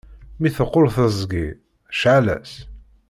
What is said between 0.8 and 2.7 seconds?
teẓgi, cɛel-as!